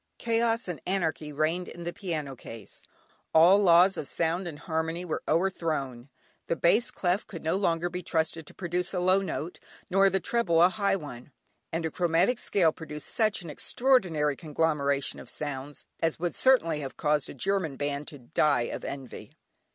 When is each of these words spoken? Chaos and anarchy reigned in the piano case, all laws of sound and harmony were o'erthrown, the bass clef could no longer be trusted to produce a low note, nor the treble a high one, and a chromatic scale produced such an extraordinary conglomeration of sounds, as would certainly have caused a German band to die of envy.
Chaos 0.17 0.67
and 0.67 0.81
anarchy 0.87 1.31
reigned 1.31 1.67
in 1.67 1.83
the 1.83 1.93
piano 1.93 2.35
case, 2.35 2.81
all 3.35 3.59
laws 3.59 3.97
of 3.97 4.07
sound 4.07 4.47
and 4.47 4.57
harmony 4.57 5.05
were 5.05 5.21
o'erthrown, 5.27 6.09
the 6.47 6.55
bass 6.55 6.89
clef 6.89 7.27
could 7.27 7.43
no 7.43 7.53
longer 7.55 7.87
be 7.87 8.01
trusted 8.01 8.47
to 8.47 8.53
produce 8.55 8.95
a 8.95 8.99
low 8.99 9.21
note, 9.21 9.59
nor 9.91 10.09
the 10.09 10.19
treble 10.19 10.59
a 10.59 10.69
high 10.69 10.95
one, 10.95 11.31
and 11.71 11.85
a 11.85 11.91
chromatic 11.91 12.39
scale 12.39 12.71
produced 12.71 13.13
such 13.13 13.43
an 13.43 13.51
extraordinary 13.51 14.35
conglomeration 14.35 15.19
of 15.19 15.29
sounds, 15.29 15.85
as 15.99 16.17
would 16.17 16.33
certainly 16.33 16.79
have 16.79 16.97
caused 16.97 17.29
a 17.29 17.35
German 17.35 17.75
band 17.75 18.07
to 18.07 18.17
die 18.17 18.61
of 18.61 18.83
envy. 18.83 19.31